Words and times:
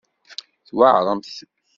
Tweɛremt. 0.67 1.31